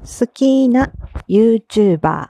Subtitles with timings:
[0.00, 0.90] 好きな
[1.28, 2.28] YouTuber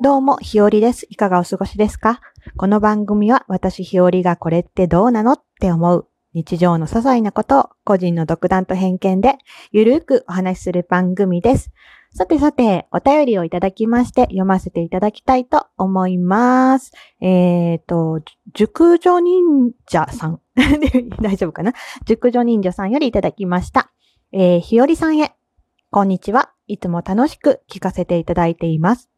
[0.00, 1.06] どうも、ひよりです。
[1.10, 2.20] いかがお過ごしですか？
[2.56, 9.36] この番組は私ひよりがこれってどうなのって思う日常の些細なことを個人の独断と偏見で
[9.70, 11.72] ゆるくお話しする番組です。
[12.14, 16.92] さてさて、お便りをいただきまして読ませていただきたいと思います。
[17.20, 18.20] えっ、と、
[18.54, 20.40] 熟女忍者さん。
[21.20, 21.74] 大丈夫かな？
[22.06, 23.92] 熟女忍者さんよりいただきました。
[24.32, 25.34] えー、ひよりさんへ。
[25.90, 26.52] こんにちは。
[26.66, 29.10] いつも楽しく聞かせていただいています。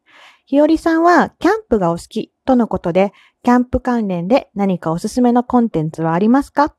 [0.46, 3.12] ひよりさんはキャンプがお好きとのことで、
[3.44, 6.74] キャンプ関連で何かおすすめのコンテンツはありますか？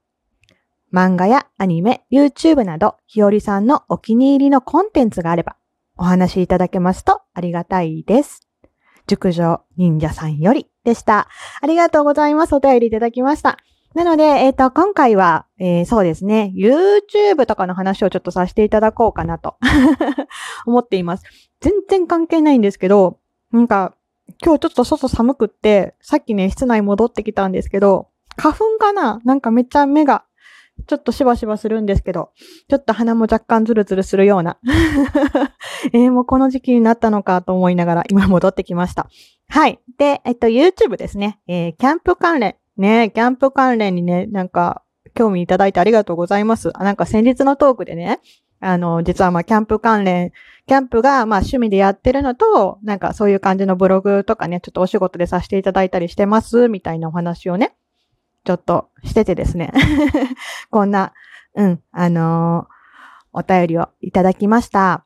[0.92, 5.56] 漫画やアニメ、YouTube など、ひよりさんのお気に入りのコンテンツがあれば、
[5.98, 8.48] お話しいただけますとありがたいです。
[9.08, 11.28] 熟女忍者さんよりでした。
[11.62, 12.56] ありがとうございます。
[12.56, 13.58] お便りいただきました。
[13.96, 19.56] なので、えっ、と、今回は、えーそうですね、YouTube とかの話をちょっとさせていただこうかなと
[20.68, 21.24] 思っています。
[21.60, 23.18] 全然関係ないんですけど、
[23.52, 23.96] なんか、
[24.44, 29.20] 今日ちょっと外寒くって、さっきね、室内戻ってきたんですけど、花粉かな？
[29.26, 30.24] なんかめっちゃ目が、
[30.88, 32.30] ちょっとしばしばするんですけど、
[32.70, 34.60] ちょっと鼻も若干ズルズルするような。
[35.92, 39.10] えーもうこの時期になったのかと思いながら今戻ってきました。
[39.50, 39.80] はい。
[39.98, 41.40] で、えっと、YouTube ですね。
[41.48, 42.56] えーキャンプ関連。
[42.80, 44.84] ね、キャンプ関連にね、なんか、
[45.16, 46.72] 興味いただいてありがとうございます。
[46.76, 48.20] あなんか先日のトークでね、
[48.60, 50.32] あの、実はまあ、キャンプ関連、
[50.68, 57.76] キャンプがまあ、趣味でやってるのと、なんかそういう感じのブログとかね、ちょっとお仕事でさせていただいたりしてます、みたいなお話をね、
[58.44, 59.74] ちょっとしててですね。
[60.70, 61.14] こんな、
[61.56, 62.80] うん、あのー
[63.34, 65.06] お便りをいただきました。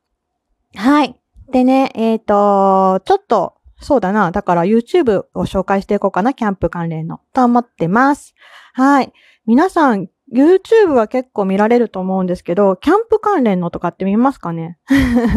[0.76, 1.20] はい。
[1.52, 4.32] でね、えっ、と、ちょっと、そうだな。
[4.32, 6.34] だから YouTube を紹介していこうかな。
[6.34, 7.22] キャンプ関連の。
[7.34, 8.34] と思ってます。
[8.74, 9.14] はい。
[9.46, 14.80] 皆さん、YouTube は結構見られると思うんですけど、キャンプ関連のとかって見ますかね？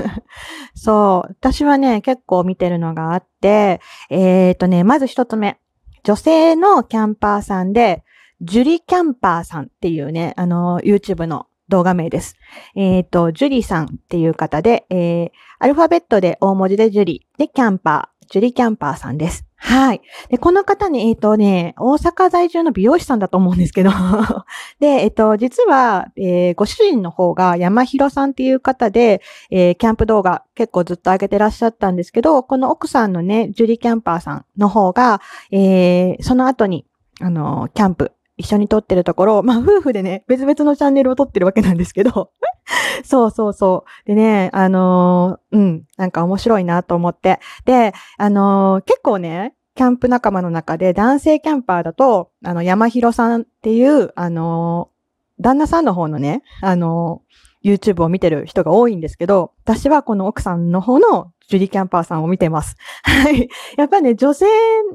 [0.74, 1.30] そう。
[1.38, 5.58] 私はね、結構見てるのがあって、えっ、とね、まず一つ目。
[6.02, 8.04] 女性のキャンパーさんで、
[8.40, 12.36] ジュリキャンパーさんっていうね、あの、YouTube の動画名です。
[12.74, 19.44] えっ、と、ジュリさんっていう方で、えー、アルファベットで大文字でジュリ、で、キャンパー、ジュリキャンパーさんです。
[19.58, 20.02] はい。
[20.28, 23.90] で、この方ね、えっ、とね、大阪在住の美容師さんだと思うんですけど、
[24.80, 35.20] で、えっ、と、実は、えーご主人の方が山広さんっていう方で、えキャンプ動画結構ずっと上げてらっしゃったんですけど、この奥さんのね、ジュリキャンパーさんの方が、
[35.50, 36.86] えーその後に、
[37.20, 42.30] あの、キャンプ、一緒に撮ってるところ、まあ、夫婦でね、別々のチャンネルを撮ってるわけなんですけど、
[43.04, 44.08] そうそうそう。
[44.08, 47.40] でね、あのーうん、なんか面白いなと思って。
[47.64, 54.96] で、あのー結構ね、キャンプ仲間の中で男性キャンパーだと、あの、山広さんっていう、あのー
[55.38, 57.20] 旦那さんの方のね、あの
[57.62, 62.76] YouTube を見てる人が多いんですけど、私はこの奥さんの方のジュリキャンパーさんを見てます。
[63.02, 63.48] はい。
[63.76, 64.46] やっぱね、女性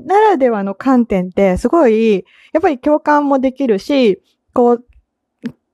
[0.06, 4.22] ならではの観点ってすごい、やっぱり共感もできるし、
[4.54, 4.86] こう、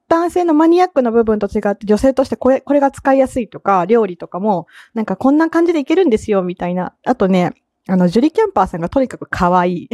[0.09, 6.93] 男性のマニアックな部分と違って女性としてこれ、これが使いやすいとか、料理とかも、なんかこんな感じでいけるんですよ、みたいな。
[7.05, 7.53] あとね、
[7.89, 9.89] あの、ジュリキャンパーさんがとにかく可愛い。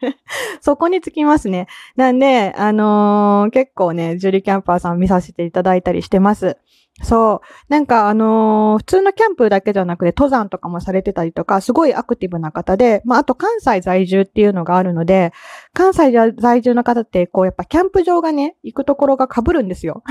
[0.60, 1.68] そこにつきますね。
[1.96, 6.58] なんで、あのー結構ね、ジュリキャンパーさん見させていただいたりしてます。
[7.02, 7.46] そう。
[7.68, 15.32] なんかあのー普通のキャンプだけじゃなくて登山とかもされてたりとか、すごいアクティブな方で、まああと関西在住っていうのがあるので、
[15.72, 20.02] 関西在住の方ってこうやっぱキャンプ場がね、行くところが被るんですよ。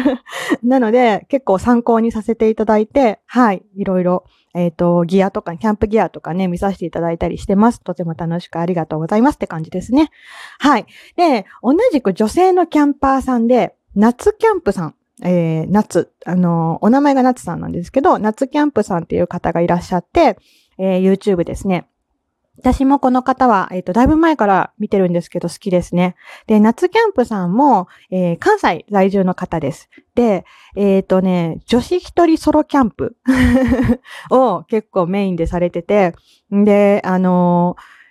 [0.62, 4.24] なので結構参考にさせていただいて、はい、いろいろ、
[4.54, 7.80] えっ、と、ギアとか、キャンプギアとかね、見させていただいたりしてます。
[7.80, 10.10] とても楽しくありがとうございますって感じですね。
[10.58, 10.86] はい。
[11.16, 14.94] で、同じく女性のキャンパーさんで、夏キャンプさん。
[15.22, 20.38] えー、夏、あのお名前が夏さんなんですけど、夏キャンプさんっていう方がいらっしゃって、
[20.78, 21.88] えー YouTube ですね。
[22.58, 26.16] 私もこの方は、えっ、と、だいぶ前から見てるんですけど好きですね。
[26.46, 29.88] で、夏キャンプさんも、えー関西在住の方です。
[30.14, 30.44] で、
[30.76, 33.16] えっ、とね、女子一人ソロキャンプ
[34.30, 36.14] を結構メインでされてて、
[36.50, 38.01] で、あのー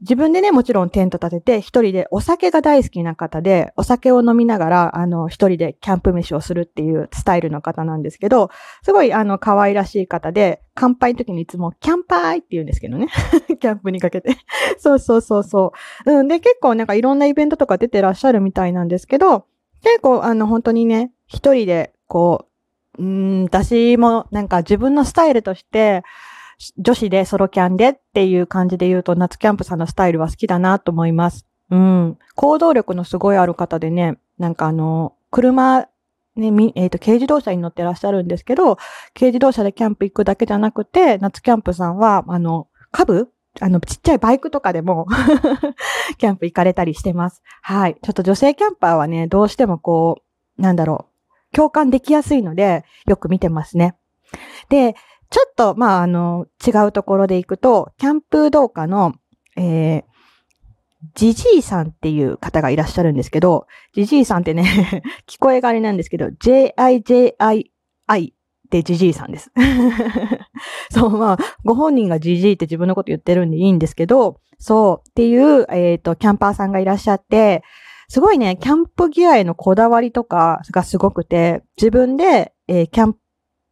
[0.00, 8.50] 自分でね、もちろんテント立てて、一人でお酒が大好きな方で、お酒を飲みながら、あの、一人でキャンプ飯をするっていうスタイルの方なんですけど、
[8.84, 13.08] すごい、あの、可愛らしい方で、乾杯の時にいつも、キャンパーイって言うんですけどね。
[13.58, 14.36] キャンプにかけて。
[14.78, 15.72] そうそうそうそ
[16.06, 16.12] う。
[16.12, 16.28] うん。
[16.28, 19.46] で、結構なんかいろんなイベントとか出てらっしゃるみたいなんですけど、
[19.82, 22.46] 結構、あの、本当にね、一人で、こ
[22.98, 26.02] う、うん、私もなんか自分のスタイルとして、
[26.76, 31.46] 女子でソロキャンでっていう感じで言うと、夏キャンプさんのスタイルは好きだなと思います。
[31.70, 32.18] うん。
[32.34, 35.86] 行動力のすごいある方でね、なんかあの、車、
[36.36, 38.76] ね、えっ、と、軽自動車に乗ってらっしゃるんですけど、
[39.14, 43.30] 軽自動車でキャンプ行くだけじゃなくて、夏キャンプさんは、あの、株
[43.60, 45.06] あの、ちっちゃいバイクとかでも
[46.18, 47.42] キャンプ行かれたりしてます。
[47.62, 47.96] はい。
[48.02, 50.22] ちょっと女性キャンパーはね、どうしてもこ
[50.58, 51.06] う、なんだろ
[51.52, 53.96] う、共感できやすいので、よく見てますね。
[54.68, 54.94] で、
[55.30, 59.14] ちょっと、まあ、あの、違うところで行くと、キャンプ動画の、
[59.56, 60.04] えー、
[61.14, 68.24] ジジイさんっていう方がいらっしゃるんですけど、ジジイさんってね 聞こえがあれなんですけど、J-I-J-I-I
[68.68, 69.52] ってジジイさんです。
[70.90, 77.62] そう、まあ、ご本人がジジイって自分のこと言ってるんでいいんですけど、そう、っていう、えっ、ー、と、キャンパーさんがいらっしゃって、
[78.08, 83.16] すごいね、キャンプギアへのこだわりとかがすごくて、自分で、えー、キャン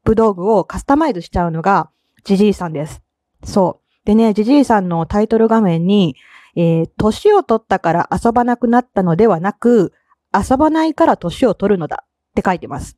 [0.07, 1.91] プ道具をカスタマイズしちゃうのが、
[2.25, 3.03] ジジイさんです。
[3.45, 4.07] そう。
[4.07, 6.17] でね、ジジイさんのタイトル画面に、
[6.55, 9.93] えー、年を取ったから遊ばなくなったのではなく、
[10.33, 12.97] 遊ばないから年を取るのだって書いてます。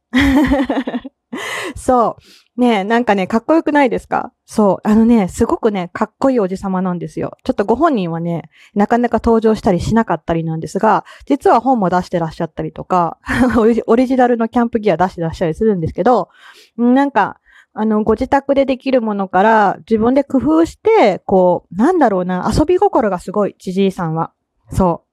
[1.76, 2.16] そ
[2.56, 2.60] う。
[2.60, 4.32] ねなんかね、かっこよくないですか？
[4.44, 4.88] そう。
[4.88, 7.36] あのね、すごくね、かっこいいおじさまなんですよ。
[7.44, 13.18] ちょっとご本人はね、なかなか登場したりしなかったりなんですが、実は本も出してらっしゃったりとか、
[13.86, 16.30] オリジナルのキャンプギア出してらっしゃったりするんですけど、
[16.76, 17.38] なんか、
[17.74, 24.32] あの、ご自宅でできるものから自分で工夫して、こう、なんだろうな、遊び心がすごい、じじいさんは。
[24.72, 25.04] そ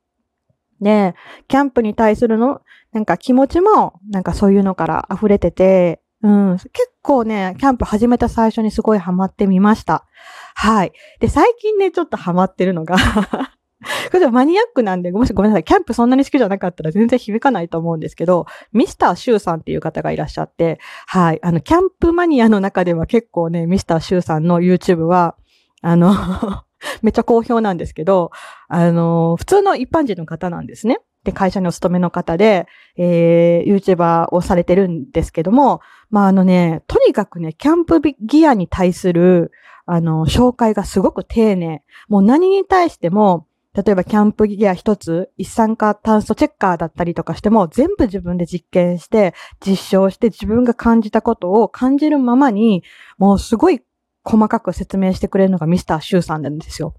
[0.82, 0.84] う。
[0.84, 1.14] で、
[1.48, 2.62] キャンプに対するの、
[2.92, 6.72] なんか気持ちも、なんかそういうのから溢れてて、うん、結
[7.04, 10.08] 構ね、キャンプ始めた最初にすごいハマってみました。
[10.56, 10.92] はい。
[11.20, 12.96] で、最近ね、ちょっとハマってるのが
[14.12, 15.64] これマニアックなんで、もしごめんなさい。
[15.64, 21.40] キャンプそんなに好きじゃなかったら全然響かないと思うんですけど、ミスターシューさんっていう方がいらっしゃって、はい。
[21.44, 25.36] あの、キャンプマニアの中では結構ね、ミスターシューさんの YouTube は、
[25.84, 26.12] あの
[27.04, 28.32] めっちゃ好評なんですけど、
[28.68, 31.02] あの、普通の一般人の方なんですね。
[31.26, 39.52] で、会社にお勤めの方で、えー、YouTuber をされてるんですけども、まあ、あのね、とにかくね、キャンプギアに対する、
[39.86, 41.84] あの、紹介がすごく丁寧。
[42.08, 49.34] もう何に対しても、例えばキャンプギア一つ、一酸化炭素チェッカーだったりとかしても、全部自分で実験して、
[49.66, 52.84] 実証して自分が感じたことを感じるままに、
[53.18, 53.82] もうすごい
[54.24, 56.96] 細かく説明してくれるのがミスターシューさんなんですよ。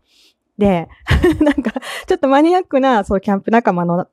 [0.58, 0.88] で、
[1.40, 1.72] なんか、
[2.06, 4.06] ちょっとマニアックな、そう、キャンプ仲間の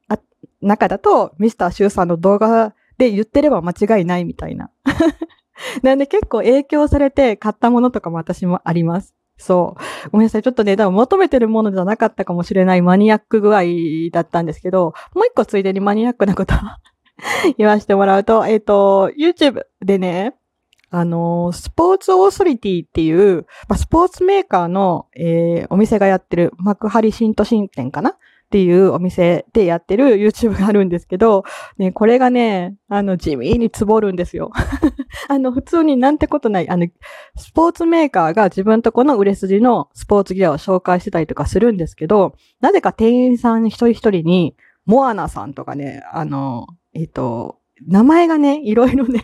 [0.62, 4.70] 中だと、ミスターシューさんの動画で言ってれば間違いないみたいな。
[5.84, 9.16] なんで結構影響されて買ったものとかも私もあります。
[9.38, 9.76] そ
[10.08, 10.10] う。
[10.12, 10.44] ごめんなさい。
[10.44, 13.62] ちょっとね、多分求めてるものじゃなかったかもしれないマニアック具合
[14.12, 16.56] だったんですけど、もう一個ついでにマニアックなこと
[17.58, 20.36] 言わせてもらうと、えっ、ー、と、YouTube でね、
[20.96, 28.12] あの、スポーツオーソリティっていう、まあ、スポーツメーカーの、えー、お店がやってる幕張新都心店かな？
[28.12, 28.16] っ
[28.54, 31.46] ていうお店でやってる YouTube があるんですけど、
[31.80, 34.52] ね、これがね、あの、地味につぼるんですよ。
[35.28, 36.86] あの、普通になんてことない、あの、
[37.36, 44.56] スポーツメーカーが自分とこの売れ筋のスポーツギアを紹介してたりとかするんですけど、なぜか店員さん一人一人に、
[44.86, 47.58] モアナさんとかね、あの、えっ、と、
[47.88, 49.24] 名前がね、いろいろね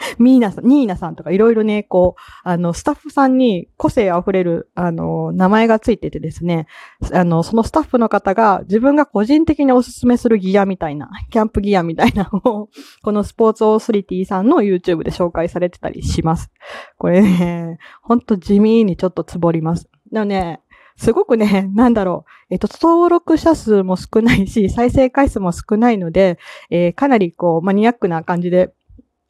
[0.18, 6.66] ミーナさん、ニーナさんとかいろいろね、こう、あの、スタッフさんに個性あふれる、あの、名前がついててですね、
[7.12, 12.68] あの、そのスタッフの方が自分が個人的におすすめするギアみたいな、キャンプギアみたいなのを、
[13.02, 16.50] このスポーツオーソリティさんの YouTube で紹介されてたりします。
[16.98, 19.88] これね、ほんと地味にちょっとつぼります。
[20.10, 20.60] でもね、
[21.00, 28.74] すごくね、なんだろう、えっと、登録者数も少ないし、再生回数も少ないので、えー、かなりこう、マニアックな感じで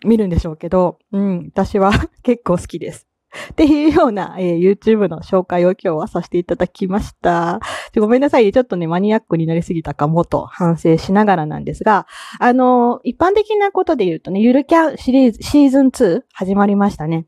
[0.04, 1.92] 見るんでしょうけど、うん、私は
[2.22, 3.06] 結構好きです。
[3.52, 7.60] っていうような、えー、YouTube の紹介を今日はさせていただきました。
[7.96, 8.50] ごめんなさい。
[8.50, 12.06] ちょっとね、マニアックになりすぎたかもと反省しながらなんですが、
[12.40, 17.26] あのー、一般的なことで言うとね、ゆるキャンシリーズ、シーズン2始まりましたね。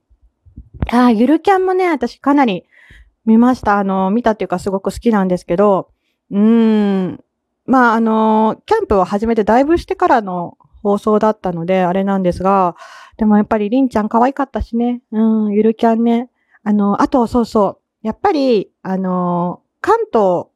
[0.90, 2.64] ああ、ゆるキャンもね、私かなり
[3.24, 3.78] 見ました。
[3.78, 5.90] あのー、見たっていうかすごく好きなんですけど、
[6.32, 7.24] うーん、
[7.64, 12.76] まあ、あのキャンプを始めてだいぶしてからの放送だったので、あれなんですが、
[13.16, 15.02] でもやっぱりりんちゃん可愛かったしね。
[15.12, 16.30] うん、ゆるキャンね。
[16.64, 18.06] あの、あと、そうそう。
[18.06, 20.46] やっぱり、あの、関東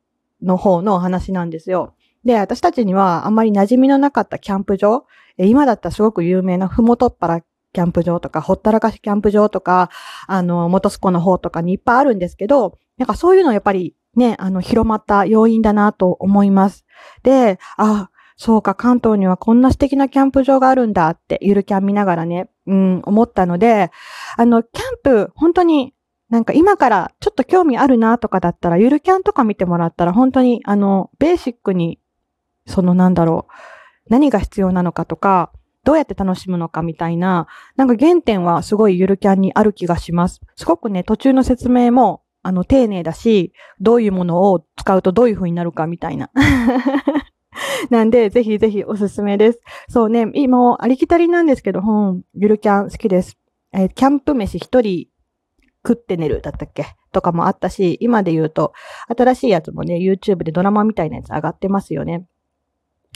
[0.42, 1.94] の方のお話なんですよ。
[2.24, 5.04] で、私たちにはあんまり馴染みのなかったキャンプ場、
[5.38, 7.40] 今だったらすごく有名なふもとっぱら
[7.72, 9.90] キャンプ場とか、ほったらかしキャンプ場とか、
[10.26, 16.84] あの、元栖湖の方とかにいっぱいあるんですけど、なんかそういうのやっぱりね、あの、広まった要因だなと思います。
[17.22, 23.90] で、あ、そうか、関東にはこんな素敵なキャンプ場があるんだって、ゆるキャン見ながらね、うん、思ったので、
[24.36, 25.94] あの、キャンプ、本当に
[26.28, 32.00] なんか今からちょっと興味あるなとかだったら、ゆるキャンとか見てもらったら、本当に、あの、ベーシックに、
[32.66, 33.52] そのなんだろう、
[34.10, 35.52] 何が必要なのかとか、
[35.84, 40.40] どうやって楽しむのかみたいな、なんか原点はすごいゆるキャンにある気がします。
[40.56, 46.30] すごくね、途中の説明も、あの、丁寧だし、どういうものを使うとどういう風になるかみたいな。
[47.90, 49.60] なんで、ぜひぜひおすすめです。
[49.88, 53.36] そうね、今、ありきたりなんですけど、本、ゆるキャン好きです。
[53.72, 55.08] えー、キャンプ飯一人
[55.86, 56.96] 食って寝るだったっけ？
[57.12, 58.72] とかもあったし、今で言うと、
[59.16, 62.26] 新しいやつもね、YouTube でドラマみたいなやつ上がってますよね。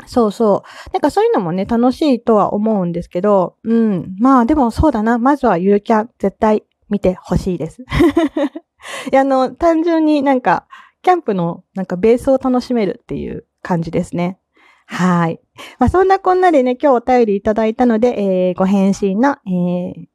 [0.07, 0.93] そうそう。
[0.93, 4.17] なんかそういうのもね、楽しいとは思うんですけど、うん。
[4.19, 5.19] まあでもそうだな。
[5.19, 7.83] まずはゆるキャン絶対見てほしいです。
[9.13, 10.67] いや、あの、単純になんか、
[11.03, 14.39] キャンプのなんかベースを楽しめるっていう感じですね。
[14.91, 15.41] はい。
[15.79, 20.11] まあそんなこんなでね、今日お便りいただいたので、えー、ご返信の、えー、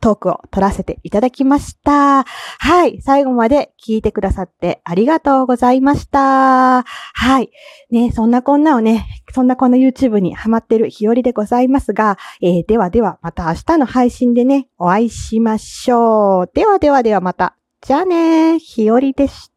[0.00, 2.24] トークを取らせていただきました。
[2.24, 3.00] はい。
[3.02, 6.82] 最後まで聞いてくださってありがとうございました。
[6.82, 7.50] はい。
[7.90, 16.50] ね、そんなこんなをね、そんなこんな YouTube にハマってる日和でございますが、えー、ではではまた明日の配信でね、お会いしましょう。
[16.52, 17.56] ではではではまた。
[17.80, 19.53] じゃあね、日和でした。